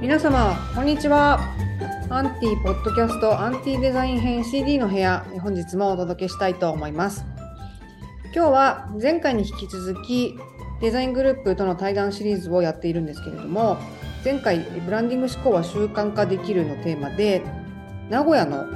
[0.00, 1.40] 皆様こんにちは。
[2.08, 7.24] アンティポッドキャストアンティデザイン編 CD の部屋本日もお届けしたいと思います。
[8.32, 10.38] 今日は前回に引き続き
[10.80, 13.76] デザイングループとの対談シリーズをやっているんですけれども
[14.24, 17.42] 前回ブランディング思考は習慣化できるのテーマで
[18.08, 18.66] 名古屋の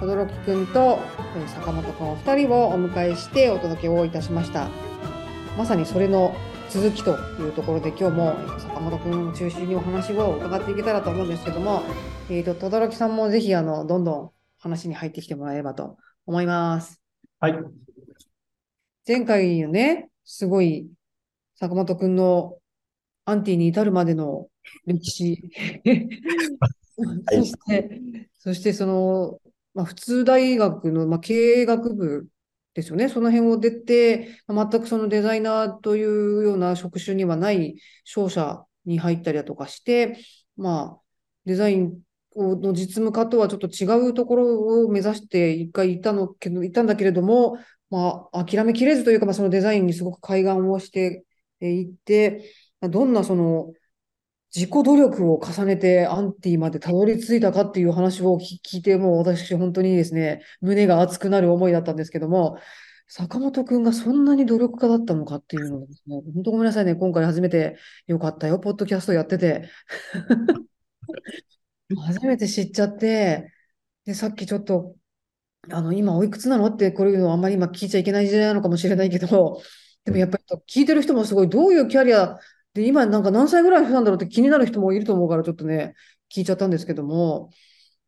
[0.00, 1.00] 轟くんと
[1.54, 4.68] 坂本くんお二人をお迎えしてお届けをいたしました。
[5.58, 6.34] まさにそれの
[6.72, 11.82] 続きというところで今日も坂本君を中心にお話を伺っていけたらと思うんですけども、
[12.30, 16.98] えーと、轟さんもぜひあのどんどん話に入ってきてもらえればと思います。
[17.40, 17.58] はい。
[19.06, 20.88] 前回のね、すごい
[21.56, 22.56] 坂本君の
[23.26, 24.46] アンティに至るまでの
[24.86, 25.42] 歴史
[27.30, 28.00] そして、
[28.38, 29.38] そしてその、
[29.74, 32.28] まあ、普通大学の、まあ、経営学部
[32.74, 33.08] ですよね。
[33.08, 40.18] その辺を出て、全くそのデザイナーというような職種にはない商社に入ったりだとかして、
[40.56, 41.00] まあ、
[41.44, 41.98] デザイン
[42.36, 47.58] の実務家とはちょっと違うところを目指して一回いたのけど、いたんだけれども、
[47.90, 51.24] まあ、諦めきれずというか、まあ、そのデザインにすごく開眼をして
[51.60, 53.72] いって、どんなその
[54.54, 62.58] 自己努力を重ねてアンティまでたどり着いたかっていう話を聞いて、もう私本当にですね、胸が熱くなる思いだったんですけども、
[63.08, 69.70] 坂本くんがそんなに努力家だったのかっていうのをですね、本当ごめんなさいね、今回初めてよかったよ、ポッドキャストやってて。
[71.96, 73.52] 初めて知っちゃって、
[74.04, 74.96] で、さっきちょっと、
[75.70, 79.62] あの、今おいくつなのってこういうのあんまり今聞いちゃいけない時代なのかもしれないけど、
[80.04, 82.38] でもやっぱり聞いてる人もすごいどういうキャリア
[82.74, 85.94] で、今なんか何歳ぐらいなんだろうって気になる人もいると思うから、ちょっとね、
[86.34, 87.50] 聞いちゃったんですけども、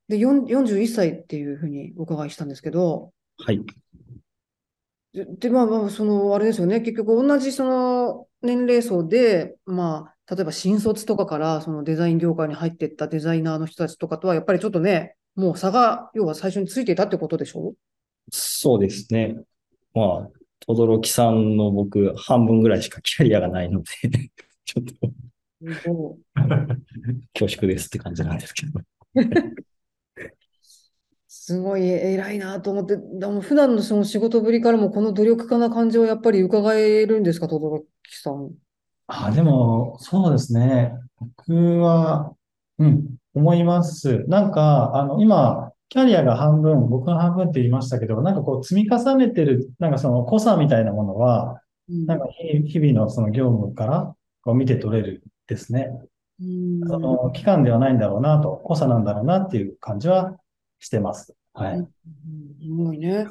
[0.09, 3.61] で、41歳っていうふうにお伺いしたんですけど、はい。
[5.13, 17.75] で、でまあまあ、その、あれですよね、結局同じその年齢層で、まあ、例えば新卒とかからそのデザイン業界に入っていったデザイナーの人たちとかとは、やっぱりちょっとね、もう差が、要は最初についていたってことでしょ？
[18.31, 19.37] そうですね。
[19.95, 20.29] まあ、
[20.67, 23.89] 轟さんの僕、半分ぐらいしかキャリアがないので
[24.65, 24.95] ちょっと
[27.35, 28.81] 恐縮ですって感じなんですけど
[31.29, 38.53] すごい偉いなと思って、でも普段のその仕事ぶりからもこの努力家な感じをやっぱり伺えるんですか、轟さん。
[39.09, 40.95] あ、でも、そうですね。
[41.19, 42.35] 僕は、
[42.79, 44.25] うん、思います。
[44.27, 55.89] なんか、あの、今、キャリアが半分、僕の半分って言いましたけど、なんかこう積み重ねてる、なんかその濃さみたいなものは、なんか日々のその業務からこう見て取れるですね。
[56.87, 60.37] その期間ではないんだろうなと、濃さなんだろうなっていう感じは
[60.81, 61.35] してます。
[61.53, 61.79] はい。
[61.79, 63.27] すごいね。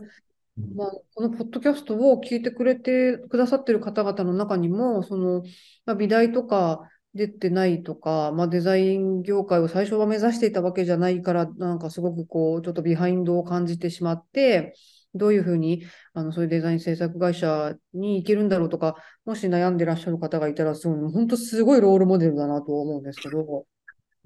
[0.76, 5.44] まあ、このポッドキャストを聞いてくれてくださってる方々の中にも、その、
[5.86, 14.74] まあ、美大とか出てないとか、まあ、デザイン業界を最初は目指していたわけじゃないから、なんかすごくこう、ちょっとビハインドを感じてしまって、
[15.14, 23.66] どういうふうにあのそういうデザイン制作会社に行けるんだろうとか、もし悩んでらっしゃる方がいたら、すごい、本当すごいロールモデルだなと思うんですけど、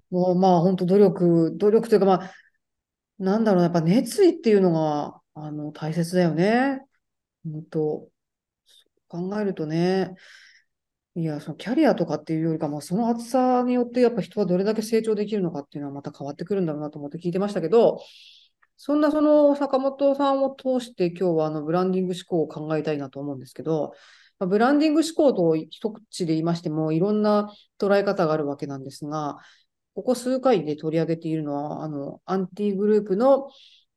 [0.10, 2.32] もうまあ本当努力、努力というか、まあ、
[3.20, 6.82] なんだろう、やっぱ熱意っていうのがあの大切だよね。
[7.44, 8.08] 本当
[9.08, 10.16] 考えるとね、
[11.16, 18.00] いや、そのキャリアとかっていうよりかも、その厚さによってやっぱ人はどれだけ成長できるのかっていうのはまた変わってくるんだろうなと思って聞いてましたけど、
[18.78, 23.94] そんなその坂本さんを通して今日はあのブランディング思考を考えたいなと思うんですけど、
[24.40, 29.38] ま、ブランディング思考と一口で言いましてもいろんな捉え方があるわけなんですが、
[29.96, 33.50] ここ数回で取り上げているのは、あの、アンティグループの、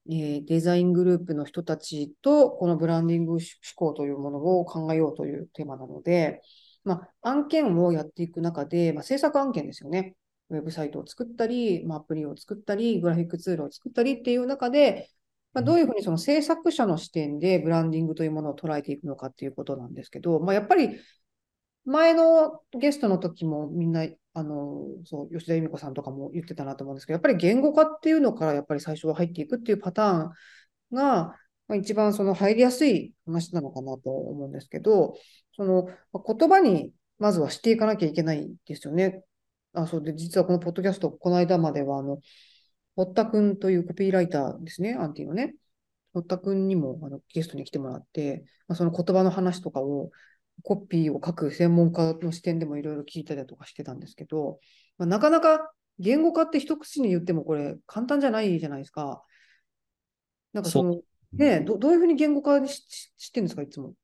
[0.08, 3.40] えー、デザイングループの人たちと、このブランディング思
[3.76, 6.40] 考というものを考えようというテーマなので、
[6.84, 10.16] まあ、案件をやっていく中で、まあ、制作案件ですよね。
[10.50, 15.10] ウェブサイトを作ったり、まあ、アプリを作ったり、グラフィックツールを作ったりっていう中で、
[15.52, 20.98] まあ、どういうふうにその制作者の視点でブランディングというものを捉えていくのかっていうことなんですけど、まあ、やっぱり
[21.84, 30.30] 前のゲストの時もみんな、あの、そう、吉田由美子さんとかも言ってたなと思うんですけど、やっぱり言語化っていうのからやっぱり最初は入っていくっていうパターン
[30.96, 31.36] が、
[31.68, 35.14] まあ、一番その入りやすい話なのかなと思うんですけど、
[35.56, 39.24] その言葉にまずはしていかなきゃいけないですよね。
[39.72, 42.20] あ、そうで、実はこのポッドキャスト、この間までは、あの、
[42.96, 45.54] 堀田くんというコピーライターですね、アンティのね。
[46.12, 50.10] 堀田くんにもあのゲストに来てもらって、まあ、その言葉の話とかを、
[50.62, 54.58] コピーを書く専門家の視点でもいろいろ聞いたりとかしてたんですけど、
[54.98, 59.22] まあ、なかなか言語化って一口に言ってもこれ簡単じゃないじゃないですか。
[60.52, 61.00] なんかその、
[61.32, 62.84] ねど、どういうふうに言語化し
[63.16, 63.94] してるんですか、いつも？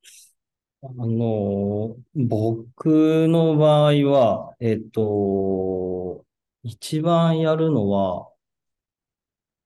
[0.98, 6.24] あの、僕の場合は、えっと、
[6.62, 8.30] 一番やるのは、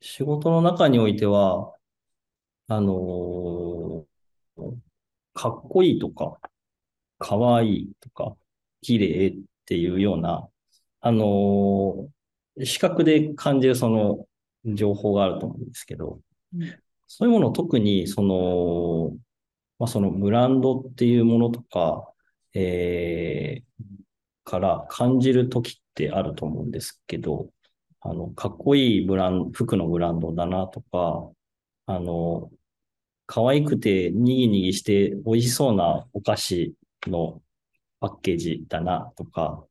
[0.00, 1.74] 仕事の中においては、
[2.68, 4.76] あのー
[5.32, 6.38] かっこいいとか、
[7.18, 8.36] かわいいとか、
[8.82, 9.34] 綺麗っ
[9.66, 10.48] ていうような、
[11.00, 12.08] あのー
[12.64, 14.26] 視覚で感じるその
[14.66, 16.20] 情報があると思うんですけど、
[16.54, 16.78] うん。
[17.06, 19.16] そういうものを特にその、
[19.80, 22.12] まあ、そのブランドっていうものとか、
[22.54, 23.70] えー
[24.50, 27.50] から感じるときってあると思うんですけど、
[28.00, 31.30] あの、かっこいいブラン、服のブランドだなとか、
[31.86, 32.50] あの、
[33.26, 36.74] 可愛くてにぎにぎして美味しそうなお菓子
[37.06, 37.40] の
[38.00, 39.64] パッケージだなとか、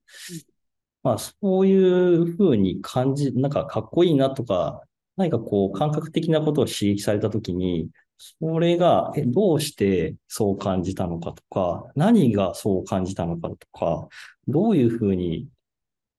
[1.03, 4.81] まあそういうふうに感じ、なんかかっこいいなとか、
[5.17, 14.09] 何かこう感覚的なことを刺激されたときに、それが、え、どうしてそう感じたのかとか、何がそう感じたのかとか、
[14.47, 15.47] どういうふうに、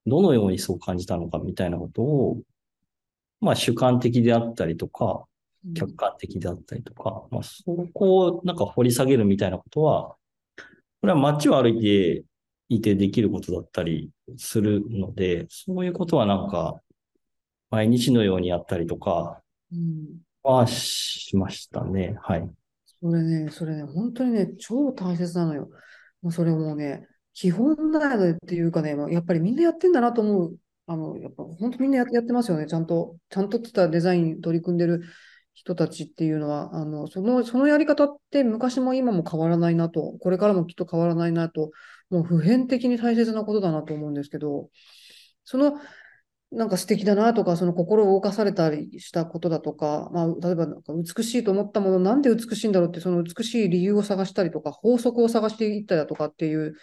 [0.06, 2.40] どのようにそう感じたのかみたいなことを、
[3.42, 5.26] まあ主観的であったりとか、
[5.74, 10.16] 客観的であったりとか、まあ、そこをなんか掘り下げるみたいなことは、
[11.02, 12.24] これは街を歩いて
[12.70, 16.80] いてできることだったりするので、そういうことはなんか、
[17.70, 19.40] 毎日のようにやったりとか
[19.72, 22.16] うんはしましたね。
[22.22, 22.50] はい。
[23.02, 25.68] それね、それね、本当にね、超大切なのよ。
[26.22, 30.56] もうそれもね、基本だよねっていうかね、やっぱりみんなやってんだなと思う。
[30.86, 32.66] あの、やっぱ本当みんなやってますよね。
[32.66, 35.02] ちゃんと、ちゃんとってたデザイン取り組んでる
[35.54, 41.70] 人たちっていうのは、あの、その、そのやり方って昔も今も変わらないなと、これからもきっと変わらないなと、
[42.10, 44.68] もう普遍的に大切なことだなと思うんですけど、
[45.44, 45.78] その、
[46.52, 56.74] なんか素敵だなとか、その心を動かされたりしたことだとか、まあ、例えばなんか美しいと思ったもの、なんで美しいんだろうって、その美しい理由を探したりとか、法則を探していったりだとかっていう、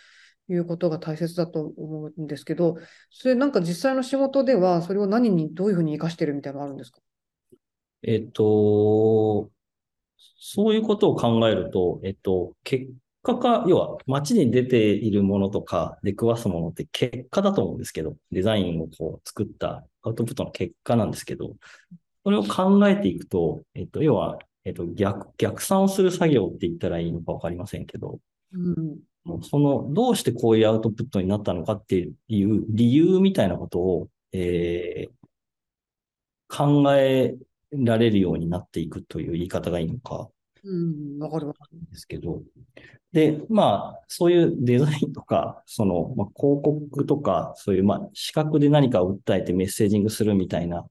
[0.50, 2.78] いうことが大切だと思うんですけど、
[3.12, 7.02] それなんか実際の仕事では、それを何にどういうふうに活かしてるみたいなのあるんですか？
[8.04, 9.50] えっと、
[10.40, 12.86] そういうことを考えると、えっと、結
[13.22, 21.56] 果か、要は街に出ているものとか出くわすものって結果だと思うんですけど、デザインをこう作ったアウトプットの結果なんですけど、
[22.24, 28.20] それを考えていくと、えっと、要は、えっと、逆、逆算をする作業って言ったらいいのかわかりませんけど、
[28.54, 29.00] うん。
[29.44, 35.18] その、どうしてこういうアウトプットになったのかっていう理由みたいなことを、えー
[36.48, 37.36] 考え
[37.72, 40.30] られるようになっていくという言い方がいいのか
[40.64, 40.76] う
[41.18, 41.80] ん、わかるわかる。
[41.92, 42.42] ですけど。
[43.12, 50.86] で、まあ、そういうデザインとか、その、まあ、広告とか、そういう、まあ、視覚で何かを訴えてメッセージングするみたいな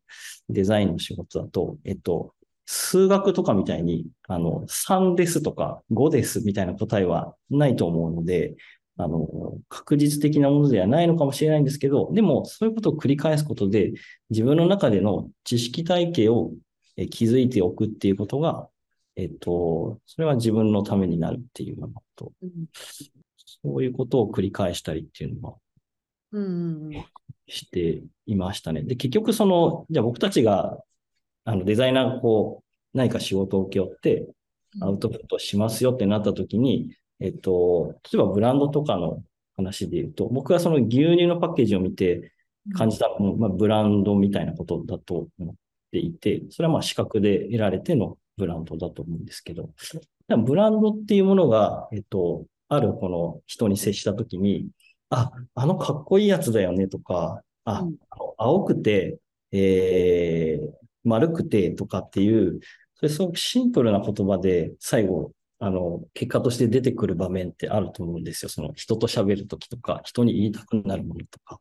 [0.49, 2.35] デザインの仕事だと、えっと、
[2.67, 8.57] 数学とかみたいに、あの、3ですとか5ですみたいな答えはないと思うので、
[8.99, 13.93] あの、確実的なものではないのかもしれないんですけど、でも、そういうことを繰り返すことで、
[14.31, 16.53] 自分の中での知識体系を
[17.11, 18.69] 築いておくっていうことが、
[19.17, 22.33] えっと、それは自分のためになるっていうようなこと。
[22.43, 22.67] うん
[23.63, 25.55] そういうことを繰り返したりっていうのは
[26.33, 27.05] うんうんうん
[27.49, 28.83] していましたね。
[28.83, 30.79] で、結局その、じゃあ僕たちが、
[31.45, 34.29] あの、デザイナーがこう、何か仕事を請け負って、
[34.81, 39.23] アウトプットしますよってなった時に、えっと、例えばブランドとかの
[39.57, 42.33] 話で言うと、僕はその牛乳のパッケージを見て
[42.75, 45.55] 感じたのも、まあ、ブランドみたいなことだと思っ
[45.93, 49.70] ていて、それはまあ視覚で得られてのブランドだと思うんですけど、
[50.28, 54.69] ブランドっていうものが、えっと、あるこの人に接した時に、
[55.10, 57.96] あ、あのかっこいいやつだよねとか、あ、うん
[58.38, 59.19] 青くて、
[59.52, 60.70] えー、
[61.05, 62.60] 丸くてとかっていう、
[62.96, 68.48] それすごくシンプルな言葉で最後、あの、結果として出てくる場面ってあると思うんですよ。
[68.50, 71.60] その人と喋るときとか、人に言いたくなるものとか。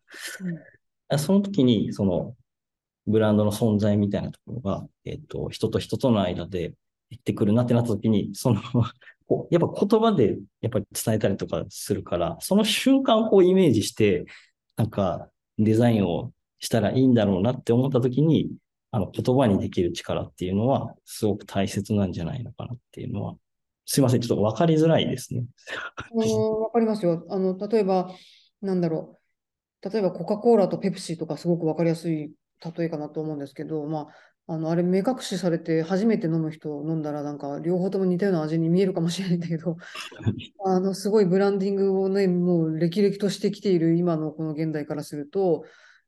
[1.17, 2.35] その時に、その、
[3.07, 6.73] ブランドの存在みたいなところが、えっ、と、人と人との間で
[7.09, 8.61] 言ってくるなってなった時に、その、
[9.51, 14.25] やっぱ言葉でやっぱり伝えたりとかするから、その瞬間をイメージして、
[14.75, 18.51] なんかデザインをしたらいいんだろうなって思った時に、
[18.91, 23.35] あの言葉にできる力っていうのはすごく大切なんじゃないのかなっていうのは、
[23.85, 25.43] すいません、ちょっとわかりづらいですね。
[25.93, 27.25] あのわかりますよ。
[27.29, 28.11] あの、例えば、
[28.61, 29.19] なんだろ
[29.83, 29.89] う。
[29.89, 32.31] 例えば、コカ・コーラとペプシとかすごくわかりやすい
[32.77, 34.07] 例えかなと思うんですけど、ま
[34.47, 39.77] あ、あの、あれ目隠しされて初めて飲む人を飲んだらなんか両方とも似たような味に見えるかもしれないんだけど、
[40.63, 45.65] あの、すごいブランディングをね、もう歴々としてきている今のこの現代からすると、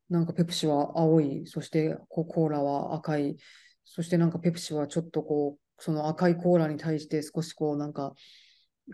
[0.09, 3.37] なんかペプシは青い、そしてココーラは赤い、
[3.85, 8.13] そしてなんかペプシはちょっとこう、その赤いコーラに対して少しこうなんか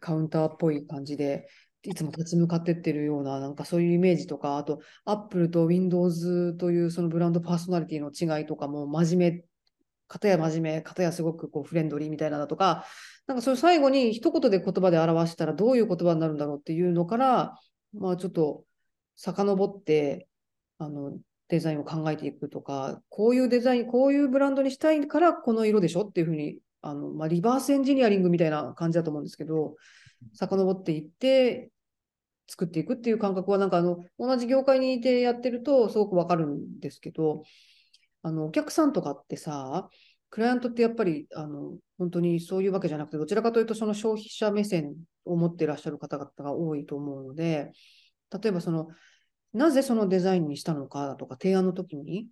[0.02, 1.48] カウンターっぽい感じで、
[1.84, 9.44] いつも立ち向かってってるような、なんかそういうイメージとか、あと、アップルと Windows というそのブランドパーソナリティの違いとかも、真面目、
[10.08, 12.86] 片や真面目、片やすごくこうフレンドリーみたいなのとか、
[13.28, 17.58] なんかそれ最後に一言で言葉で表したらどういう言葉になるんだろうっていうのから、
[17.94, 18.64] まあちょっと
[19.16, 20.30] 遡って、
[20.78, 21.18] あの、
[21.50, 29.76] デザインを考えていくとか、こういうデザイン、こういうブランドにしたいからこの色でしょっていうふうに、あの、まあリバースエンジニアリングみたいな感じだと思うんですけど、
[30.34, 31.72] 遡っていって、
[32.48, 37.44] 作っていくっていう感覚は、なんかあの、同じ業界にいてやってるとすごくわかるんですけど、
[38.22, 39.90] あの、お客さんとかってさ、
[40.30, 44.96] クライアントってやっぱり、あの、本当にそういうわけじゃなくて、どちらかというとその消費者目線
[45.26, 47.72] を持っていらっしゃる方々が多いと思うので、
[48.32, 48.88] 例えばその、
[49.54, 52.28] なぜそのデザインにしたのかだとか提案の時に、やっ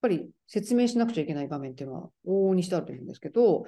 [0.00, 3.64] ぱり説明しなくちゃいけない場面っていうのは往々にしてあると思うんですけど、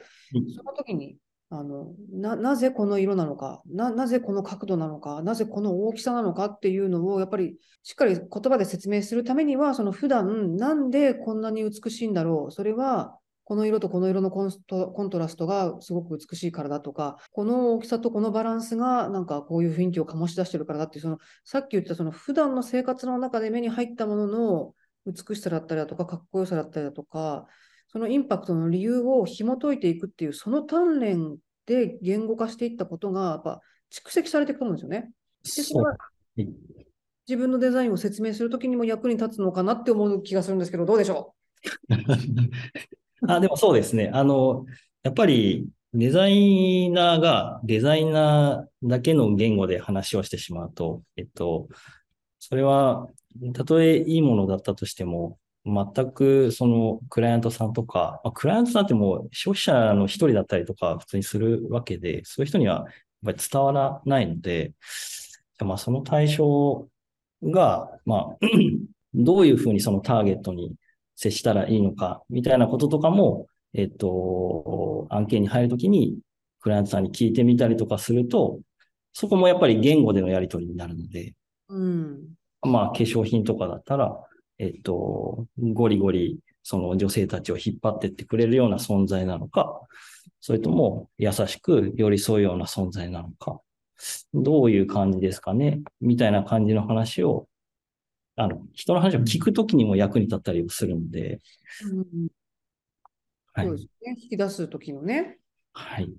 [0.55, 1.17] その時に、
[1.49, 24.75] あの、な、なぜこの色なのか、な、なぜこの角度なのか、なぜこの大きさなのかっていうのを、やっぱりしっかり言葉で説明するためには、その普段なんでこんなに美しいんだろう、それはこの色とこの色のコンストコントラストがすごく美しいからだとか、この大きさとこのバランスがなんかこういう雰囲気を醸し出してるからだっていう、そのさっき言ったその普段の生活の中で目に入ったものの
[25.07, 27.47] 美しさだったりだとか、かっこよさだったりだとか、
[27.89, 33.61] そのインパクトの理由を紐解いていくっていう、その鍛錬で言語化していったことが、やっぱ
[33.93, 35.11] 蓄積されていくと思うんですよね。
[35.45, 35.97] でそれは
[37.29, 41.35] 自分のデザインを説明するときにも役に立つのかなって思う気がするんですけど、どうでしょ
[43.27, 44.11] あ、でもそうですね。
[44.13, 44.65] あの、
[45.03, 51.69] やっぱりデザイナーがデザイナーだけの言語で話をしてしまうと、えっと、
[52.39, 53.09] それは、
[53.55, 62.85] たとえいいものだったとしても、全くそのクライアントさんとか、まあ、クライアントさんってもう消費者の一人だったりとか普通にするわけで、そういう人にはやっ
[63.27, 64.73] ぱり伝わらないので、
[65.59, 66.89] まあその対象
[67.43, 68.47] が、まあ、
[69.15, 70.75] どういうふうにそのターゲットに
[71.17, 76.19] 接したらいいのか、みたいなこととかも、えっと、案件に入るときに、
[76.61, 78.61] クライアントさんに聞いてみたりとかすると、
[79.13, 81.35] そこもやっぱり言語でのやり取りになるので、
[81.69, 82.71] ううん。
[82.71, 84.19] まあ、化粧品とかだったら、
[84.59, 89.81] えっと、ゴリゴリ、その女性たちを引っ張ってってくれるような存在なのか、
[90.41, 93.61] それとも優しく寄り添うような存在なのか、
[94.35, 97.49] どういう感じですかね、みたいな感じの話を、
[98.37, 101.41] あの、人の話を聞くときにも役に立ったりするので、
[101.85, 102.29] うん
[103.57, 104.17] はいそうですね。
[104.23, 105.39] 引き出すときのね。
[105.73, 106.13] はい。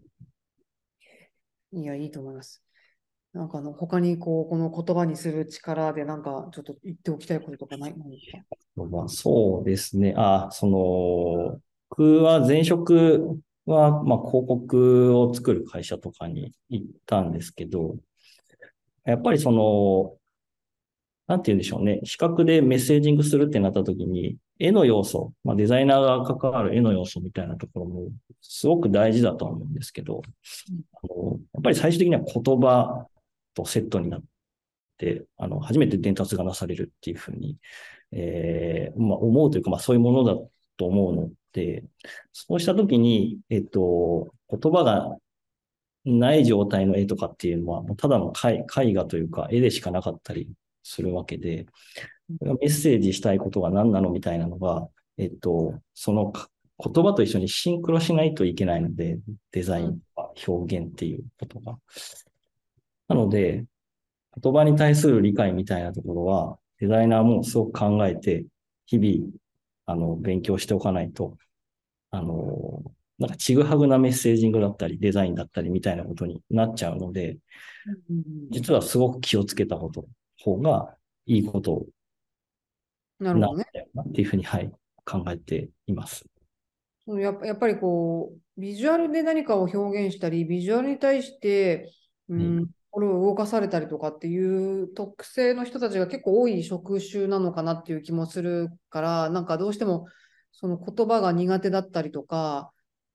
[1.72, 2.64] いや、いいと思います。
[3.34, 7.96] なんかあの、他にこう、この言葉にする力で、なんかちょっと言っておきたいこととかない
[8.76, 10.14] まあ、そうですね。
[10.18, 17.98] あ、その、僕は前職は、まあ、広告を作る会社とかに行ったんですけど、
[19.06, 20.14] やっぱりその、
[21.28, 22.00] なんて言うんでしょうね。
[22.06, 28.08] 視覚でメッセージングするってなった時に、絵の要素、まあ、デザイナーが関わる絵の要素みたいなところも、
[28.42, 30.22] すごく大事だとは思うんですけど、
[31.04, 33.08] あのやっぱり最終的には言葉
[33.58, 34.24] とセットになっ
[34.98, 37.58] て、あの、初めて伝達がなされるっていうふうに、
[38.12, 40.36] えーまあ、思うというか、まあ、そういうものだ
[40.78, 41.84] と思うので、
[42.34, 45.18] そうしたときに、えっと、言葉が
[46.06, 50.50] ない状態の絵とかっていうのは、もうただの絵絵画というか、絵でしかなかったり
[50.84, 51.66] するわけで、
[52.40, 54.88] メッセージしたいことが何なのみたいなのが、
[55.18, 56.50] えっと、そのか
[56.80, 59.18] 言葉と一緒にシンクロしないといけないので、
[59.52, 61.78] デザインとか表現っていうことが。
[63.08, 63.66] なので、
[64.42, 68.46] 言葉に対する理解みたいなところは、デザイナーもすごく考えて、
[68.86, 69.32] 日々、
[69.86, 71.38] あの、勉強しておかないと、
[72.12, 72.84] あの、
[73.20, 77.38] なんかちぐはぐなメッセージングだったり、デザインだったりみたいなことになっちゃうので、
[78.10, 80.08] うん実はすごく気をつけたこと、
[80.44, 80.96] 方が
[81.26, 81.86] いいこと
[83.20, 83.66] ななるほどね。
[84.10, 84.72] っていうふうに、はい、
[85.06, 86.26] 考えています。
[87.08, 91.92] やっぱやっぱりこう、ビジュアルで何かを表現したり、ビジュアルに対して、
[92.30, 100.08] うん、心を動かされたりとかっていう特性の人たちが結構多い職種なのかなっていう気もするから、なんかどうしても
[100.52, 102.72] その言葉が苦手だったりとか、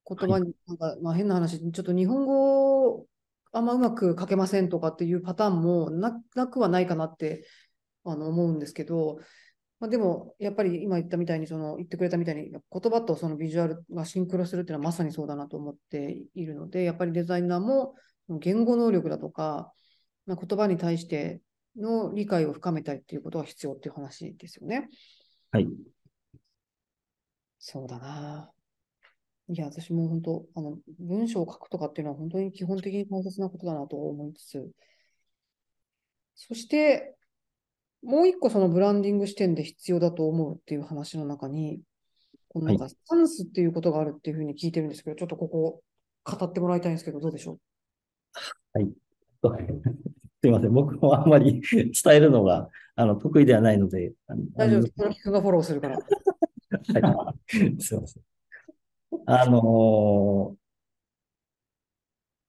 [0.08, 3.06] 言葉に、なんか、まあ変な話、ちょっと日本語
[3.52, 7.46] あんまうまく書けませんとかっていうパターンもななくはないかなって
[8.04, 9.18] あの思うんですけど、
[9.80, 17.94] まあ、でも、やっぱり今言ったみたいに、その言ってくれたみたいに、言葉とそのビジュアルがシンクロするっていうのはまさにそうだなと思っているので、やっぱりデザイナーも
[18.38, 19.72] 言語能力だとか、
[20.26, 21.40] まあ、言葉に対して
[21.76, 24.88] の理解を深めたいっていうことは必要っていう話ですよね。
[25.50, 25.68] はい。
[27.58, 28.50] そうだな。
[29.48, 34.70] いや、私も本当、あの、文章を書くとかっていうのは本当に基本的に大切なことだなと思いつつ、
[36.34, 37.16] そして、
[38.02, 41.80] もう一個そのブランディング視点で必要だと思うっていう話の中に、
[42.48, 45.82] このなんかスタンスっていうことがあるっていうふうに聞いてるんですけど、ちょっとここ
[46.24, 47.58] 語ってもらいたいんですけど、どうでしょ
[50.42, 50.72] すいません。
[50.72, 54.12] 僕もあんまり 伝えるのが、あの、得意ではないので、
[54.56, 54.94] 大丈夫です。
[54.96, 55.98] この人がフォローするから。
[57.00, 57.82] はい。
[57.82, 58.22] すいません。
[59.26, 60.62] あのー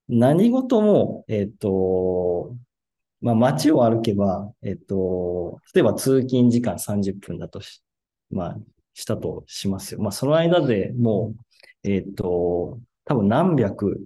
[0.10, 2.56] 何事も、えっと、
[3.22, 7.82] まあ、街を歩けば、えっと、例えば通勤時間30分だとし、
[8.30, 8.58] まあ、
[8.94, 10.02] したとしますよ。
[10.02, 11.34] まあ、その間でも
[11.84, 14.06] う、えっと、多分何百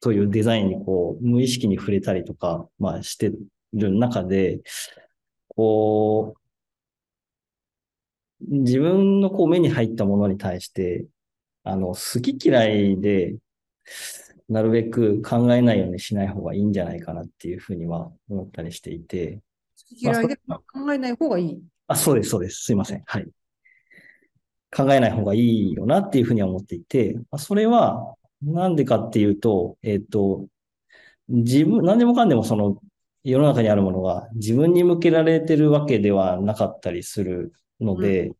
[0.00, 3.32] というデザインにこう、無意識に触れたりとか、まあ、して
[3.72, 4.60] る中で、
[5.48, 6.40] こう、
[8.40, 11.06] 自分のこう目に入ったものに対して、
[11.62, 13.36] あの、好き嫌いで、
[14.48, 19.40] なるべく考えないようにしない方がいいんじゃないかなっていうふうには思ったりしていて。
[19.76, 21.62] 好き嫌いで考えない方がいい？
[21.86, 22.64] あ、そうです、そうです。
[22.64, 23.02] すいません。
[23.06, 23.28] はい。
[24.74, 30.46] 考えない方がいいよなっていうふうには思っていて、まあそれは、なんでかっていうと、えっと、
[31.28, 32.80] 自分、何でもかんでもその、
[33.22, 38.32] 世の中にあるものが自分に向けられてるわけではなかったりするので、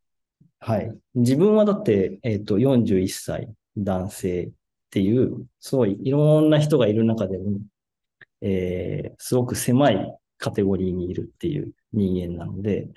[0.59, 0.91] はい。
[1.15, 4.51] 自分はだって、えっと、41歳男性っ
[4.91, 7.61] ていう、すごいいろんな人がいる中でも、
[8.41, 12.89] えー、すごく狭いカテゴリーにいるっていう人間なので、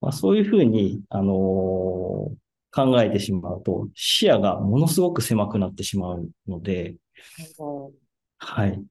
[0.00, 6.96] まあ、そういうふうに、あのー考えてしまうと、視野がものすごく狭くなってしまうので、
[8.38, 8.82] はい。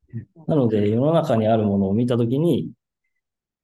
[0.47, 2.71] なので、世の中にあるものを見たときに、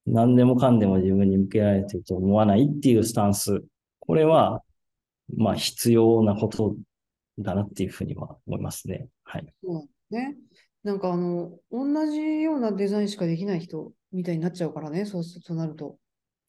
[0.05, 3.63] 何でもかんでも自分に向けられていると思わないっていうスタンス。
[4.00, 4.62] これは、
[5.36, 6.75] まあ、必要なこと
[7.39, 9.08] だなっていうふうには思いますね。
[9.24, 9.53] はい。
[9.63, 10.36] そうね。
[10.84, 15.98] なんかあの、同じようなデザインしかできない人みたいになっちゃうからね、そうす、そうなると。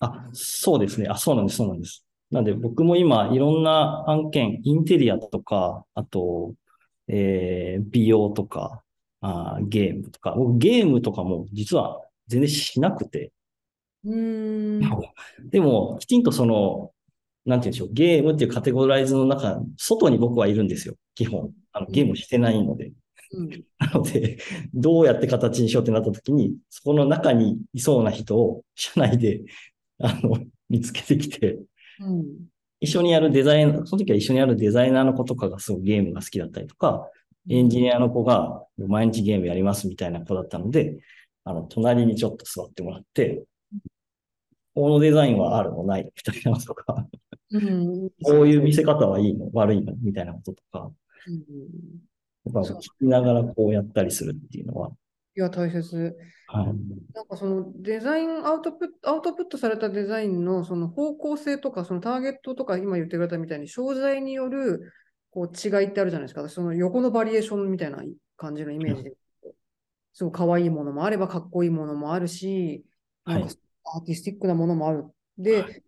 [0.01, 1.07] あ、そうですね。
[1.09, 1.57] あ、そうなんです。
[1.59, 2.05] そうなんです。
[2.31, 6.55] なんで僕も今いろんな案件、インテリアとか、あと、
[7.09, 8.83] えー美容とか、
[9.21, 13.33] あーゲームとか、僕ゲームとかも実は全然しなくて、
[14.05, 14.81] うーん。
[15.51, 16.93] でもきちんとその、
[17.47, 20.97] なんて言うんでしょう、ゲームっていうカテゴライズの中、外に僕はいるんですよ。
[21.15, 21.53] 基本。
[21.73, 22.93] あのゲームしてないので。
[23.33, 23.51] うん。
[23.79, 24.39] なので、
[24.75, 29.43] どうやって形にしようってなった時に、そこの中にいそうな人を社内で、
[29.99, 30.39] あの、
[30.71, 31.59] 見つけてきて、
[32.01, 32.25] うん。
[32.81, 37.09] 一緒にやるデザイン、その時は一緒にやるデザイナーの子とかがすごいゲームが好きだったりとか、
[37.49, 40.99] エンジニアの子が毎日ゲームやりますみたいな子だったので、
[41.45, 43.45] あの、隣にちょっと座ってもらって、
[44.75, 47.07] このデザインはあるのないみたいなのとか、
[47.51, 48.11] うん。
[48.23, 49.51] こういう見せ方はいいの？
[49.53, 49.95] 悪いの？
[50.03, 50.91] みたいなこととか、
[51.29, 51.35] うん。
[52.55, 54.91] やっぱ聞きながらこうやったりするっていうのは、
[55.37, 56.17] いや、大切。
[56.55, 56.67] はい。
[57.15, 64.93] なんかそのデザインアウトプット、アウトプットされたデザインのその方向性とか、そのターゲットとか、今言ってくれたみたいに、商材による
[65.31, 66.49] こう違いってあるじゃないですか。
[66.49, 68.03] その横のバリエーションみたいな
[68.37, 69.13] 感じのイメージで。
[70.13, 72.85] すごい可愛いものもあれば、かっこいいものもあるし、
[73.25, 73.55] なんかはい
[73.87, 75.05] アーティスティックなものもある。
[75.37, 75.83] で、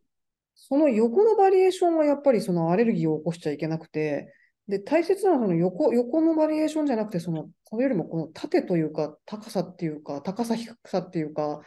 [0.54, 4.32] その横のバリエーションはやっぱりそのアレルギーを起こしちゃいけなくて、
[4.68, 11.60] で、大切なのはその横、横のバリエーションじゃなくて、その、それよりもこの縦というか、高さっていうか、高さ低さっていうか、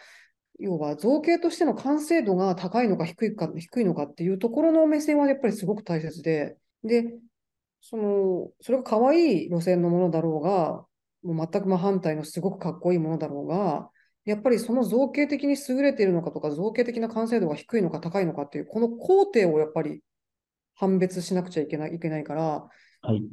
[0.59, 7.05] 要は造形としての完成度が高いのか低いか、低いのかっていうところの目線はやっぱりすごく大切で、で、
[7.81, 10.85] その、それが可愛い路線のものだろうが、
[11.23, 13.89] もう全く真反対のすごくかっこいいものだろうが、
[14.25, 20.03] やっぱりその造形的に優れているのかとか、造形的な完成度が低いのか高いのかっていう、この工程をやっぱり
[20.75, 22.67] 判別しなくちゃいけない、いけないから、
[23.01, 23.23] はい。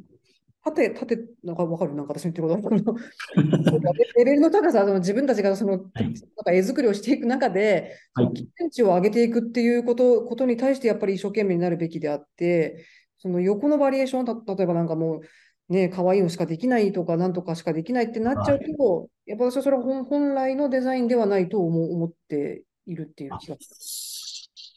[0.63, 1.95] 縦、縦、なんかわかる？
[1.95, 2.95] なんか私の言ってること。
[4.15, 6.03] レベルの高さ、その自分たちがその、はい。
[6.03, 8.33] なんか絵作りをしていく中で、はい。
[8.33, 12.85] 基準値を上げていくっていうこと、ことに対してやっぱり一生懸命になるべきであって、
[13.17, 15.21] その横のバリエーション、た例えばなんかも
[15.69, 23.67] う、ね、可愛いのしかできないとか、なんとかしかできないってなっちゃうと、やっぱ私はそれは本本来のデザインではないと思う思っているっていう気がす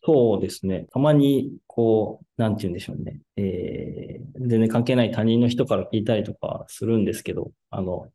[0.03, 0.87] そうですね。
[0.93, 3.21] たまに、こう、なんて言うんでしょうね。
[3.37, 8.09] えー、全然関係ない他人の人から聞いたりとかするんですけど、あの、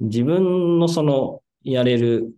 [0.00, 2.32] 自分のその、やれる、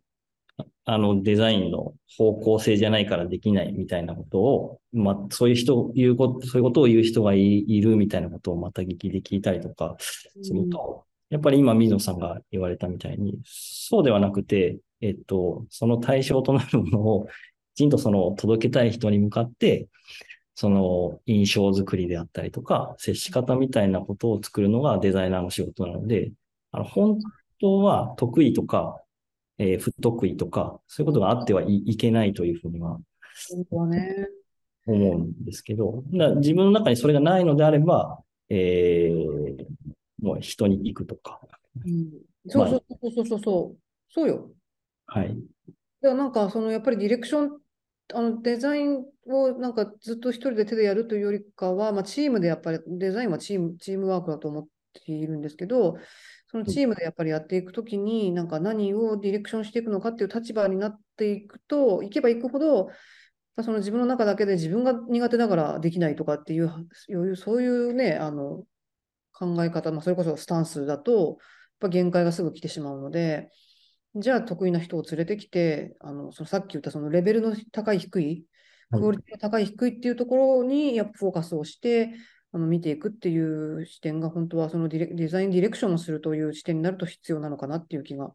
[0.57, 9.97] ああの、デザインの方向性じゃないからできないみたいなことを、まあ、そういう人、言うこと、そういうことを言う人がいいるみたいなことをまた聞きで聞いたりとか
[10.37, 10.45] る。
[10.45, 17.31] すると、やっぱり今、水野さんが言われたみたいに、そうではなくて、えっと、その対象となるものを、き
[17.75, 19.89] ちんとその届けたい人に向かって、
[20.55, 26.33] その印象作りであったりとか、接し方みたいなことを作るのがデザイナーの仕事なので、
[26.71, 27.19] あの、本
[27.61, 29.01] 当は得意とか、
[29.59, 32.99] えー不得意とか、そういうことがあってはい、いけないというふうには
[33.89, 34.29] ね。
[34.87, 39.65] 思うんですけど、だ自分の中にそれがないのであれば、えー
[40.21, 41.39] もう人に行くとか、
[41.85, 42.09] うん、
[42.49, 43.79] そうそうそうそうそうそう。
[44.09, 44.51] そうよ。
[45.07, 45.29] はい。
[45.29, 45.39] だか
[46.09, 47.61] らなんかそのやっぱりディレクション、
[48.13, 54.67] あのデザインをなんかずっと一人で手でやるというよりかは、まあ、チームでやっぱりデザインはチーム、チームワークだと思っ
[55.05, 55.97] ているんですけど、
[56.51, 62.87] そのチームでやっぱりやっていくときに、なんか何をディレクションしていくのかっていう立場になっていくと、いけばいくほど、
[63.57, 66.71] まあその自分の中だけで自分が苦手だからできないとかっていう、
[67.09, 68.65] いうそういうね、あの
[69.33, 71.37] 考え方、まあ、それこそスタンスだと、やっ
[71.81, 73.51] ぱ限界がすぐ来てしまうので、
[74.15, 78.45] じゃあ得意な人を連れてきて、あのそのさっき言ったそのレベルの高い低い、はい
[78.93, 82.15] クオリティが高い低いっていうところにやっぱフォーカスをして
[82.53, 88.33] あの見ていくっていう視点が本当はそのディレデザインディレクションをするという視点になると必要なのかなっていう気が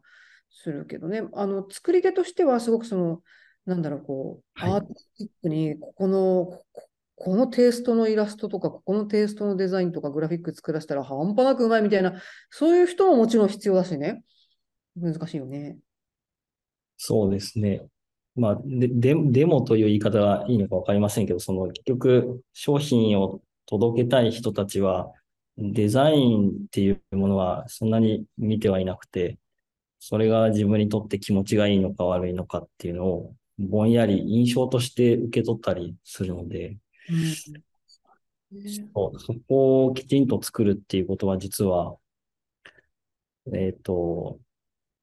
[0.50, 1.22] するけどね。
[1.32, 3.22] あの作り手としてはすごくその
[3.64, 12.14] なんだろうこう、はいアーティスティックにここのここのテイストのイラストとかここのテイストのデザインとかグラフィック作らせたら半端なくうまいみたいな
[12.50, 14.24] そういう人ももちろん必要だしね。
[14.96, 15.78] 難しいよね。
[16.96, 17.86] そうですね。
[18.36, 25.12] まあ、で、で、デモという言い方がいいのかわかりませんけど、その結局商品を届けたい人たちは、
[25.56, 29.38] デザインっていうものはそんなに見てはいなくて、
[29.98, 36.78] それが自分にとって気持ちがいいのか悪いのかっていうのを、ぼんやり印象として受け取ったりするので、
[37.10, 37.20] うん
[38.52, 41.96] ねそうそこをきちんと作るっていうことは実は、
[43.54, 44.40] えっと、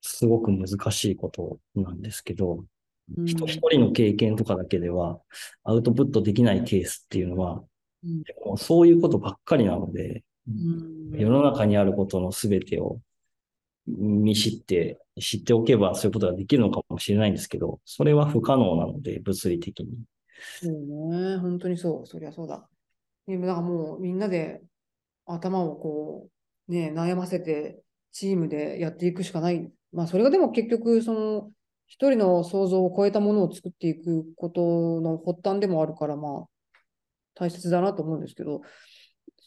[0.02, 5.22] すごく難しいことなんですけど、うん人一人の経験とかだけでは
[5.64, 7.64] アウトプットできないケースっていうのは、
[8.04, 8.08] う
[8.54, 13.00] んそういうことばっかりなので、うん世の中にあることのすべてを
[13.88, 19.98] 見知って、知っておけばそういうことができるのかもしれないんですけど、それは不可能なので、物理的に。
[20.62, 22.70] そうね、本当にそう、そりゃそうだ。
[23.26, 24.62] でもだからもうみんなで
[25.26, 26.30] 頭をこ
[26.68, 27.82] う、ね、悩ませて、
[28.12, 29.72] チームでやっていくしかない。
[29.94, 31.52] まあ、それがでも結局、その、
[31.88, 36.46] 一人の想像を超えたものを作っていくことの発端でもあるから、まあ、
[37.34, 38.62] 大切だなと思うんですけど、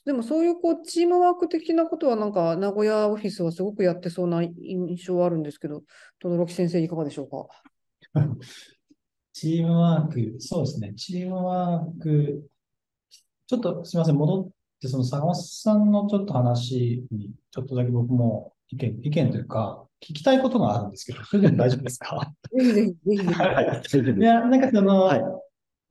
[0.07, 5.83] でもそういうこうチームワーク的なことは、なんか名古屋オフィスはすごくやってそうな印象はあるんですけど、
[6.23, 7.47] 轟先生、いかがでしょうか？
[9.35, 10.95] チームワーク、そうですね。
[10.95, 12.49] チームワーク、
[13.47, 14.49] ちょっとすみません、戻っ
[14.81, 22.33] て、その坂本さんのちょっと話に、ちょっとだけ僕も意見、意見というか、聞きたいことがあるんですけど、それでも大丈夫ですか？
[22.53, 23.17] ぜひぜひ、ぜひ。
[23.17, 23.33] ぜひ。
[23.33, 25.23] はい、や、なんかその、はい。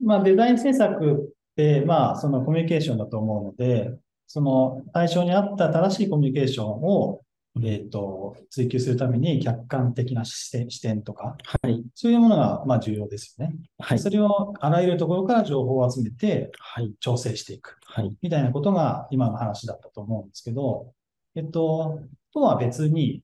[0.02, 3.92] まあデザイン制作って、まあそのコミュニケーションだと思うので、
[4.26, 7.20] その対象に合った正しいコミュニケーションを、
[7.62, 13.56] えっ、と、追求するために客観的な視点視点とか、はい、そういうものがまあ重要ですよね。
[13.78, 17.76] はい、それをあらゆるところから情報を集めてはい、調整していく。
[17.84, 20.92] はい、みたいなことが今の話だったと思うんですけど、
[21.34, 22.00] えっと、
[22.32, 23.22] とは別に、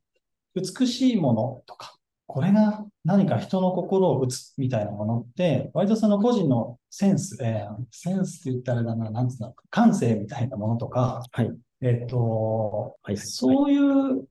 [0.56, 11.50] 美しいものとか、これが何か人の心を打つみたいなものって、割とその個人のセンス、えーセンスって言ったらあれだな、なんつうの、感性みたいなものとか、はい、
[11.82, 14.26] えっと、はい、そういう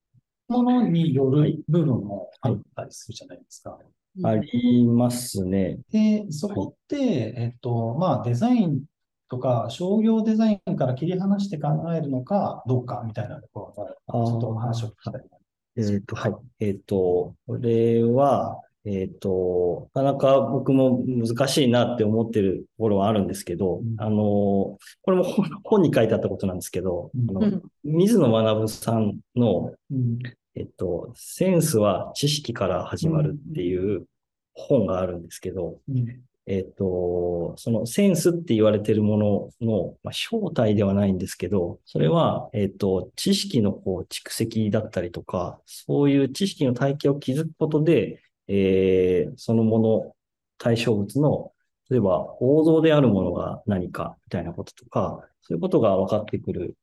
[0.47, 3.77] ものによるはい部分もあったりするじゃないですか。
[4.23, 5.77] ありますね。
[5.91, 8.83] で、そこって、えっと、まあ、デザイン
[9.29, 15.34] とか商業デザインから切り離して考えるのかどうかみたいなところが、ちあょっとお話をー聞きたい。
[15.77, 16.33] えっと、はい。
[16.59, 23.95] えっと、これは、えっと、なかなか僕も難しいなって思ってるところはあるんですけど、うん。
[23.97, 27.43] あの、これも本本に書いてあったことなんですけど、うん。
[27.43, 30.19] あの水野学さんの、うん。
[30.55, 34.05] えっと、センスは知識から始まるっていう
[34.53, 50.15] 本があるんですけど、うんえっと、そのセンスって言われてるものの、まあ、正体ではないんですけど、それは、えっと、知識のこう蓄積だったりとか、そういう知識の体系を築くことで、えーそのもの、
[50.57, 51.51] 対象物の、
[51.89, 56.75] 例えば王道であるものが何かみたいなこととか、そういうことが分かってくる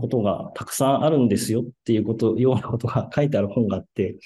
[0.00, 4.18] ことがたくさんあるんですよっていうこと、ようなことが書いてある本があって、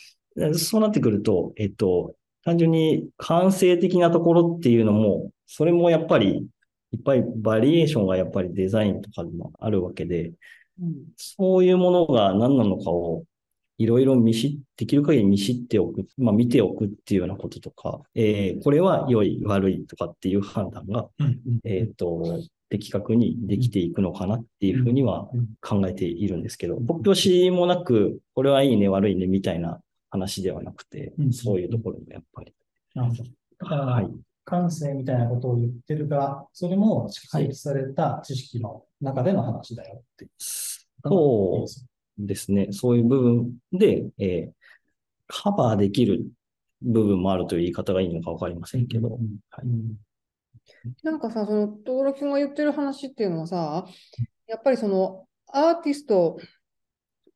[0.55, 2.15] そうなってくると、えっと、
[2.49, 6.47] 単純に感性的なところっていうのも、それもやっぱり、
[6.93, 10.33] いっぱいバリエーションがやっぱりデザインとかでもあるわけで、
[10.81, 10.95] うん。
[11.19, 13.25] そういうものが何なのかを
[13.77, 21.41] いろいろ見知、できる限り見知っておく、まあ見ておくっていうようなこととか、えーこれは良い、悪いとかっていう判断が、うん。
[21.65, 25.49] えっと、的確にできていくのかなっていうふうにはうん。
[25.61, 32.55] 考えているんですけど、突拍子もなく、これはいいね、悪いね、みたいな話ではなくて、うんそういうところもやっぱり。
[32.95, 33.25] なるほど。
[33.61, 34.11] だから、はい。
[34.45, 40.31] 感性みたいなことを言ってるから、それも蓄積された知識の中での話だよっていう。
[40.39, 42.69] そうですね。
[42.73, 44.53] そういう部分で、えー
[45.29, 46.25] カバーできる
[46.81, 49.97] 部分もあるという言い方がいいのかわかりませんけど、うんはいうん
[51.03, 53.87] なんかさ、その、登録君が言ってる話っていうのはさ、
[54.47, 56.39] やっぱりその、アーティスト、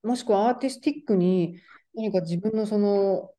[0.02, 1.56] もしくはアーティスティックに、
[1.94, 3.30] 何か自分のその、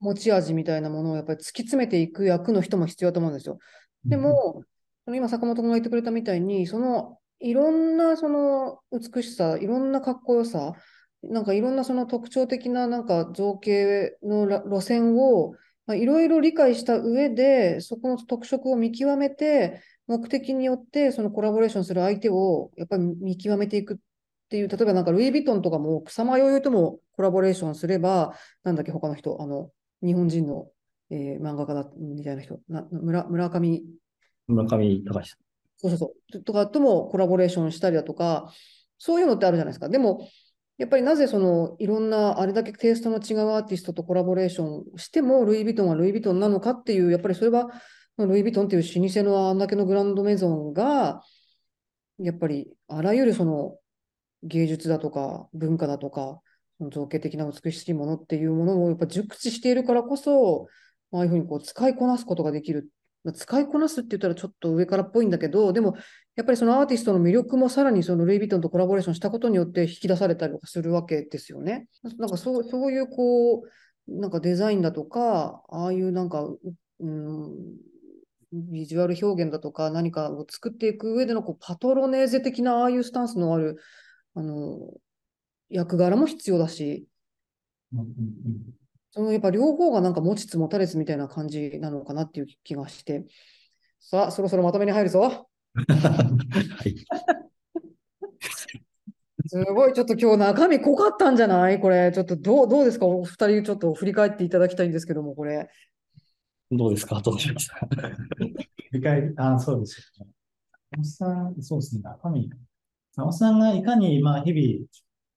[0.00, 3.58] 持ち味みたいなものをやっぱり突き詰めていく役の人も必要だと思うんですよ。
[4.04, 4.62] でも、
[5.04, 10.74] その今坂本君が言ってくれたみたいに、そのいろんなその美しさ、いろんなかっこよさ、
[11.22, 15.54] なんかいろんなその特徴的ななんか造形の路線を
[15.88, 23.98] いろいろ理解した上で、そこの特色を見極めて、目的によってそのコラボレーションする相手をやっぱり見極めていく
[24.48, 28.32] っていう、例えばなんかルイ・ヴィトンとかも草間彌生ともコラボレーションすれば、
[28.64, 29.70] なんだっけ、他の人、あの、
[30.02, 30.68] 日本人の、
[31.10, 33.84] えー漫画家だみたいな人、な村村上
[34.46, 35.36] 村上隆さ
[35.76, 36.42] そうそうそう。
[36.42, 38.50] とかともコラボレーションしたりだとか、
[38.98, 39.90] そういうのってあるじゃないですか。
[39.90, 40.26] でも、
[40.78, 47.68] やっぱりなぜそのいろんなあれだけテイストの違うアーティストとコラボレーションしても、ルイ・ヴィトンはルイ・ヴィトンなのかっていう、やっぱりそれは、
[48.16, 51.22] ルイ・ヴィトンっていう老舗のあんだけのグランドメゾンが、
[52.18, 53.76] やっぱりあらゆるその
[54.42, 56.40] 芸術だとか文化だとか、
[56.92, 60.66] 造形的な美しいものっていうものをやっぱ熟知しているからこそ、
[61.12, 62.88] ああいうふうにこう使いこなすことができる。
[63.24, 65.96] まあ使いこなすって言ったらちょっと上からっぽいんだけど、でも
[66.36, 71.88] やっぱりそのアーティストの魅力もさらにそのルイ・ヴィトンとコラボレーションしたことによって引き出されたりとかするわけですよね。
[72.18, 73.62] なんかそうそういうこう、
[74.06, 76.46] なんかデザインだとか、ああいうなんか、
[77.00, 77.54] うん、
[78.52, 83.76] ビジュアル表現だとか何かを作っていく上でのこうパトロネーゼ的なああいうスタンスのある
[84.38, 84.92] あの
[85.68, 87.06] 役柄も必要だし、
[89.10, 93.26] そのやっぱ両方がなんか持ちつ持たれつみたいな感じなのかなっていう気がして。
[93.98, 95.20] さあ、そろそろまとめに入るぞ。
[95.20, 95.48] は
[96.84, 96.94] い。
[99.48, 101.80] すごい、ちょっと今日中身濃かったんじゃない？
[101.80, 103.06] これ、ちょっとどう、どうですか？
[103.06, 105.68] お二人ちょっと振り返っていただきたいんですけども、これ。
[106.70, 107.20] どうですか？
[107.22, 108.54] どうしました 振
[108.92, 110.32] り返り、あ、そうですよね。
[111.04, 112.50] さん、そうですね、中身。
[113.18, 114.86] 佐野さんがいかに、まあ、日々、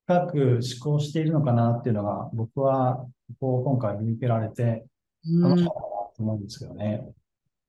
[0.06, 3.08] 深く思考しているのかなっていうのが、僕は、
[3.40, 4.86] こう、今回見受けられて、
[5.28, 7.12] うん、楽しかったなと思うんですけどね。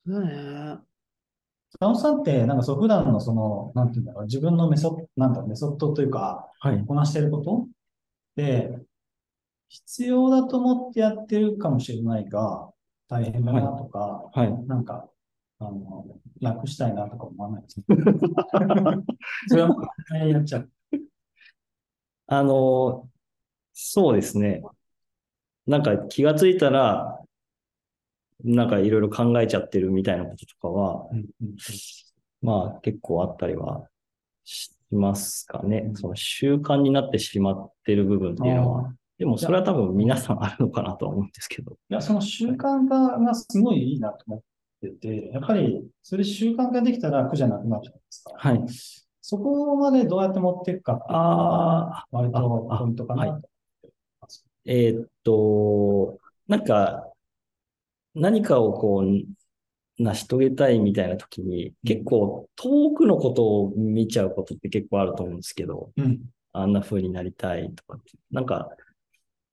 [0.06, 0.76] そうね。
[1.98, 6.84] さんって、なんかそう、普段のその、なんていうんだろう、自分のメソッド、なんだメソッドというか、はい。
[6.84, 7.66] こなしていること？
[8.36, 8.78] で、
[9.70, 12.68] 必要だと思ってやってるかもしれないが、
[13.08, 14.66] 大変だなとか、はい。
[14.66, 15.08] なんか、
[15.68, 16.06] あの、
[16.40, 17.80] 楽したいなとか思わないです。
[19.48, 19.76] それは、
[20.26, 20.70] やっちゃう。
[22.26, 23.08] あの、
[23.72, 24.62] そうですね。
[25.66, 27.20] なんか気がついたら、
[28.44, 31.08] なんかいろいろ考えちゃってるみたいなこととかは、
[32.40, 33.86] まあ結構あったりは
[34.44, 35.92] しますかね。
[35.94, 38.94] その習慣になってしまってる部分っていうのは。
[39.18, 41.72] でもそれは多分皆さんあるのかなとは思うんですけど。
[41.72, 44.40] いや、その習慣化がすごいいいなと思っ
[44.82, 48.34] てて、やっぱり、それ習慣化できたら苦じゃなくなるじゃないですか？
[48.36, 48.64] はい。
[49.20, 53.48] そこまでどうやって持っていくかっていうの割とポイントかなと思って
[54.20, 54.44] ます。
[54.64, 56.18] えーっと、
[56.48, 57.08] なんか、
[58.14, 66.20] 何かをこう、成し遂げたいみたいな時に、結構遠くのことを見ちゃうことって結構あると思うんですけど、うん。
[66.52, 68.12] あんな風になりたいとかって。
[68.30, 68.70] なんか、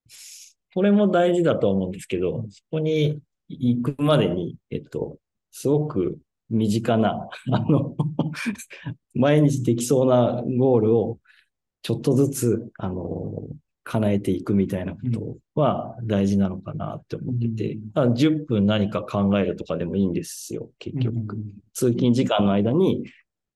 [0.08, 5.18] それも大事だと思うんですけど、そこに行くまでに、えっと、
[5.52, 7.96] すごく身近な、 あの、
[9.14, 11.20] 毎日できそうなゴールを
[11.82, 13.48] ちょっとずつ、あの、
[13.84, 21.36] 叶えていくみたいなことは大事なのかなって思ってて、うんだから10分何か考えるとかでもいいんですよ、結局。
[21.36, 23.06] うん通勤時間の間に、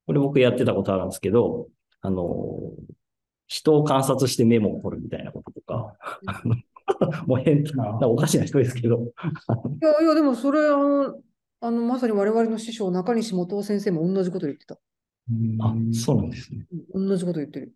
[0.07, 1.67] これ僕やってたことあるんですけど、
[2.01, 2.71] あの、
[3.47, 5.95] 人を観察してメモを取るみたいなこととか、
[7.27, 8.99] もう変な、なんかおかしな人ですけど、い
[9.85, 11.15] やいや、でもそれ、あの、
[11.61, 14.75] あのまさに我々の師匠、中西元夫先生も同じこと言ってた。
[14.75, 16.65] あ、そうなんですね。
[16.93, 17.73] うん同じこと言ってる。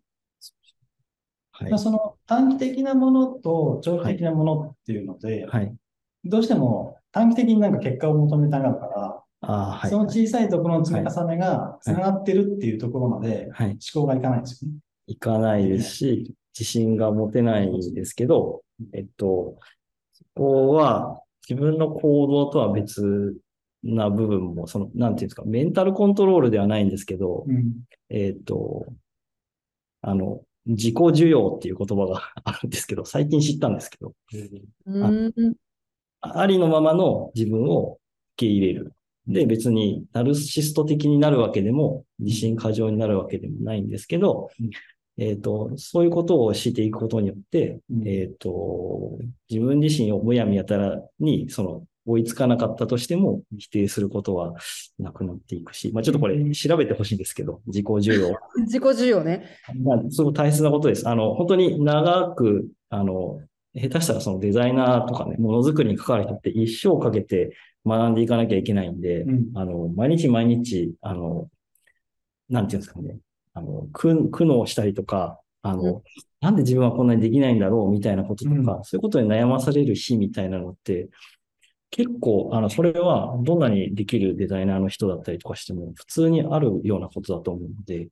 [1.52, 1.78] はいまあ、。
[1.78, 5.74] その短期的なものと長期的なものっていうので、はい。
[6.24, 9.90] どうしても短期的になんか結果を求めたがるから、あーはい。
[9.90, 13.70] その小さいところの積み重ねが繋がってるっていうところまではい。
[13.70, 14.76] 思考がいかないんですよね。
[15.06, 18.62] 行かないですし、自信が持てないんですけど、
[18.92, 19.58] えっと、
[20.12, 23.36] そこは自分の行動とは別
[23.82, 27.72] な部分も、その、なんていうんですか、メンタルコントロールではないんですけど、うん。
[28.10, 28.86] えっと、
[30.02, 34.12] あの、自己需要っていう言葉が あるんですけど、最近知ったんですけど、
[34.86, 35.54] うん。
[36.20, 37.98] ありのままの自分を
[38.34, 38.92] 受け入れる。
[39.26, 44.70] で、別にナルシスト的になるわけでも、自信過剰になるわけでもないんですけど、うん
[45.18, 49.18] えっ、と、そういうことをしていくことによって、うんえっ、と、
[49.50, 54.54] 自分自身をむやみやたらに、その、追いつかなかったとしても、否定することは
[54.98, 58.34] なくなっていくし、まあちょっとこれ調べてほしいんですけど、自己需要。
[58.64, 59.44] 自己需要ね。
[59.82, 61.06] まあ、すごい大切なことです。
[61.06, 63.40] あの、本当に長く、あの、
[63.74, 67.54] 下手したらそのデザイナーとかね、ものづくりに関わる人って一生かけて
[67.84, 71.50] 学んでいかなきゃいけないんで、うんあの、毎日毎日、あの、
[72.48, 73.18] なんていうんですかね、
[73.58, 76.02] あの、苦苦悩したりとか、あの、うん。
[76.40, 78.64] なんで自分はこんなにできないんだろうみたいなこととか、うん。
[78.84, 81.08] そういうことに悩まされる日みたいなのって、
[81.90, 88.08] 結構、あの、それはどんなにできるデザイナーの人だったりとかしても、普通にあるようなことだと思うので、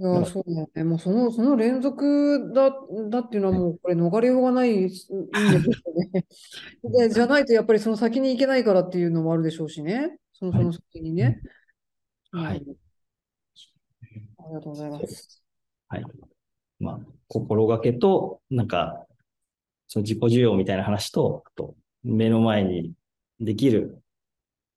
[0.00, 0.84] いや、そうだよね。
[0.84, 2.70] もうその、その連続だ、
[3.10, 5.28] だっていうのはもうこれ逃れようがないんですよね。
[6.82, 10.16] で、じゃないとやっぱりその先に行けないからっていうのもあるでしょうしね。
[10.32, 11.38] その、その先にね。
[12.32, 12.58] はい。
[12.58, 12.74] うん。
[12.74, 12.89] あ
[14.50, 15.42] りがとうございます。
[15.88, 16.04] はい。
[16.78, 19.06] まあ、心がけと、なんか、
[19.86, 22.92] その自己需要みたいな話と、あと、目の前に
[23.40, 24.02] できる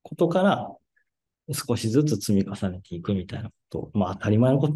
[0.02, 0.76] ことから、
[1.52, 4.76] 少しずつ積み重ねていくみたいなこと、まあ当たり前のこと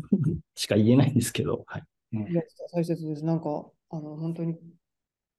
[0.55, 1.83] しか言えないんですけど、はい。
[2.11, 2.41] いや、
[2.73, 3.23] 大切です。
[3.23, 4.57] なんか、あの、本当に、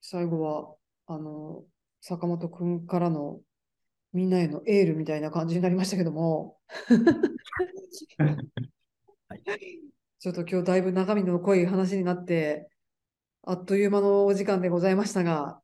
[0.01, 0.75] 最後は、
[1.07, 1.65] あの、
[2.01, 3.41] 坂本くんからの
[4.13, 6.57] みんなへのエールみたいな感じになりましたけども、
[10.19, 12.69] ちょっと今日だいぶ中身の濃い話になって、
[13.43, 15.61] あっという間のお時間でございましたが、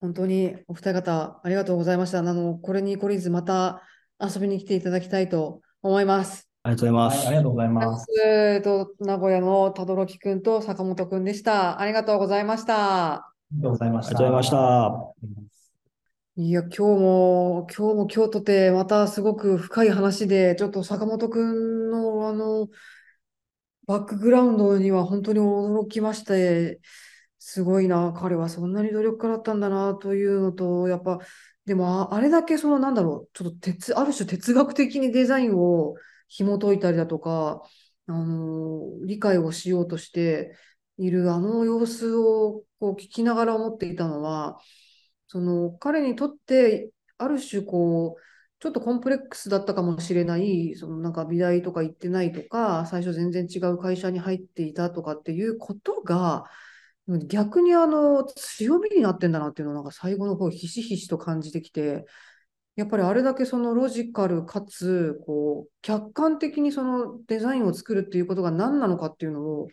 [0.00, 2.18] 本当にお二方ありがとうございました。
[2.18, 3.82] あの、これに懲りずまた
[4.20, 6.48] 遊びに来ていただきたいと思います。
[6.62, 7.18] ありがとうございます。
[7.18, 8.06] はい、ありがとうございます。
[8.20, 11.80] えっと、名古屋の轟くんと坂本くんでした。
[11.80, 13.14] ありがとうございました。
[13.14, 14.18] ありがとうございました。
[14.18, 15.57] ありがとうございました。
[16.40, 22.68] いや、今日も、今日も今日とて、またすごく深い話で、ちょっと坂本くんの、あの、
[23.86, 26.80] バックグラウンドには本当に驚きまして、
[27.38, 31.18] すごいな、彼はそんなに努力家だったんだな、というのと、やっぱ、
[31.64, 35.94] でも、あれだけその、なんだろう、ちょっと哲、ある種哲学的にデザインを
[36.28, 37.62] 紐解いたりだとか、
[38.06, 40.54] あの、理解をしようとして
[40.98, 44.58] いるあの様子をこう聞きながら思っていたのは、
[45.28, 48.22] その彼にとってある種こう
[48.60, 56.44] ちょっとコンプレックスだったかもしれないそのなんか美大とか行ってないとか最初全然違う会社に入っていたとかっていうことが
[57.26, 62.04] 逆にあの強みになってんだなっていうのをなんか最後の方ひしひしと感じてきて
[62.76, 69.68] やっぱりあれだけそのロジカルかつこう客観的にそのデザインを作るっていうことが何なのかっていうのを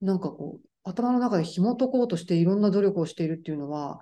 [0.00, 4.00] なんかこう頭の中で紐解こうとしていろんな努力をしているっていうのは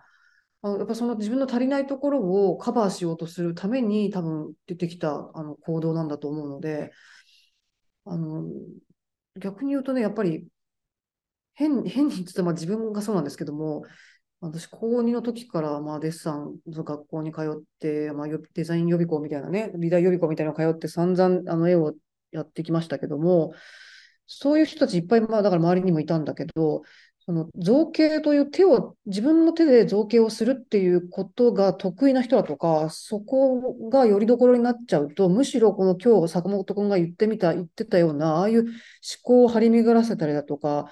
[0.63, 6.93] あのやっぱその自分の足りないところをカバーしようとするために多分出てきたあの行動なんだと思うので
[8.05, 8.45] あの
[9.39, 10.47] 逆に言うとねやっぱり
[11.55, 13.85] 変変に言ってまあ自分がそうなんですけども
[14.41, 21.95] 私高2の時からまあデッサンの学校に通って、まあ、デザイン予備校みたいなね美大予備校みたいなの通って散々あの絵を
[22.33, 23.55] やってきましたけども
[24.27, 26.83] そういう人たちいっぱいまあだから周りにもいたんだけど
[27.27, 38.71] その造形という手を、自分の手で造形をするっていうことが得意な人だとか、そこがよりどころになっちゃうと、むしろこの今日坂本君が言ってみた、言ってたような、ああいう思
[39.25, 40.87] 考を張り巡らせたりだとか、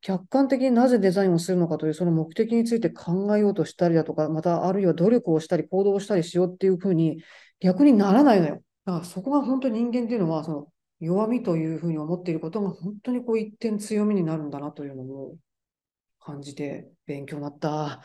[0.00, 7.22] 客観的になぜデザインをするのかというその目的について考えようとしたりだとか、またあるいは努力をしたり行動をしたりしようっていうふうに
[7.58, 8.62] 逆にならないのよ。
[8.86, 10.68] だからそこが本当に人間っていうのは、その
[11.00, 15.34] 弱みというふうに思っていることが本当にこう一点強みになるんだなというのを
[16.20, 18.02] 感じて勉強になった。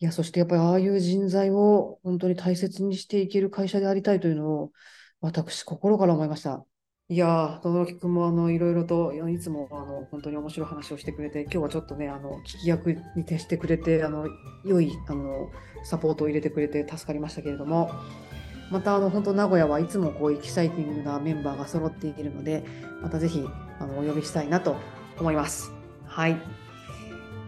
[0.00, 4.72] いや、そしてやっぱりああいう人材を本当に大切にしていける会社でありたいというのを
[5.20, 6.64] 私、心から思いました。
[7.08, 14.26] いやー、轟君もあのいろいろといやいつもあの本当に面白い話をしてくれて、今日はちょっとね、あの聞き役に徹してくれて、あの
[14.64, 15.50] 良いあの
[15.84, 17.90] サポートを入れてくれて助かりましたけれども、
[18.70, 22.64] またあの本当名古屋はいつもこうエキサイティングなメンバーが揃っているので、
[23.02, 23.44] またぜひ
[23.78, 24.76] あのお呼びしたいなと
[25.20, 25.72] 思います。
[26.06, 26.63] はい。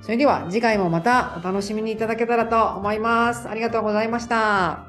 [0.07, 3.48] それでは次回もまたお楽しみにいただけたらと思います。
[3.48, 4.86] ありがとうございました。